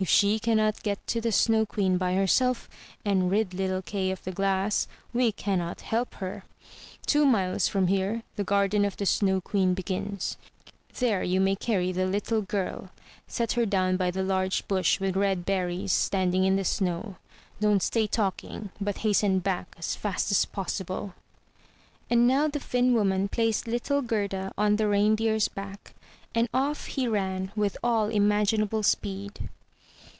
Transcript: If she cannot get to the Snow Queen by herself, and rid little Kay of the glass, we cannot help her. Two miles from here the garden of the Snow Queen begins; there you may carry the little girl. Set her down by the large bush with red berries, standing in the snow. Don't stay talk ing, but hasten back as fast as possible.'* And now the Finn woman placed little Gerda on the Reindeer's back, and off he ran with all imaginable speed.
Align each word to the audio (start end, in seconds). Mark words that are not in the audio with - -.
If 0.00 0.08
she 0.08 0.38
cannot 0.38 0.84
get 0.84 1.04
to 1.08 1.20
the 1.20 1.32
Snow 1.32 1.66
Queen 1.66 1.98
by 1.98 2.14
herself, 2.14 2.68
and 3.04 3.28
rid 3.28 3.52
little 3.52 3.82
Kay 3.82 4.12
of 4.12 4.22
the 4.22 4.30
glass, 4.30 4.86
we 5.12 5.32
cannot 5.32 5.80
help 5.80 6.14
her. 6.22 6.44
Two 7.04 7.26
miles 7.26 7.66
from 7.66 7.88
here 7.88 8.22
the 8.36 8.44
garden 8.44 8.84
of 8.84 8.96
the 8.96 9.06
Snow 9.06 9.40
Queen 9.40 9.74
begins; 9.74 10.36
there 11.00 11.24
you 11.24 11.40
may 11.40 11.56
carry 11.56 11.90
the 11.90 12.06
little 12.06 12.42
girl. 12.42 12.90
Set 13.26 13.54
her 13.54 13.66
down 13.66 13.96
by 13.96 14.12
the 14.12 14.22
large 14.22 14.68
bush 14.68 15.00
with 15.00 15.16
red 15.16 15.44
berries, 15.44 15.94
standing 15.94 16.44
in 16.44 16.54
the 16.54 16.64
snow. 16.64 17.16
Don't 17.60 17.82
stay 17.82 18.06
talk 18.06 18.44
ing, 18.44 18.70
but 18.80 18.98
hasten 18.98 19.40
back 19.40 19.74
as 19.76 19.96
fast 19.96 20.30
as 20.30 20.44
possible.'* 20.44 21.12
And 22.08 22.24
now 22.24 22.46
the 22.46 22.60
Finn 22.60 22.94
woman 22.94 23.26
placed 23.26 23.66
little 23.66 24.02
Gerda 24.02 24.52
on 24.56 24.76
the 24.76 24.86
Reindeer's 24.86 25.48
back, 25.48 25.92
and 26.36 26.48
off 26.54 26.86
he 26.86 27.08
ran 27.08 27.50
with 27.56 27.76
all 27.82 28.06
imaginable 28.10 28.84
speed. 28.84 29.48